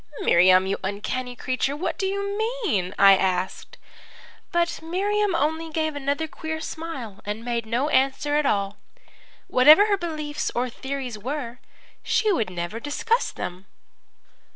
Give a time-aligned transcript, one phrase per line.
[0.21, 3.77] "'Miriam, you uncanny creature, what do you mean?' I asked.
[4.51, 8.77] "But Miriam only gave another queer smile and made no answer at all.
[9.45, 11.59] Whatever her beliefs or theories were,
[12.01, 13.67] she would never discuss them.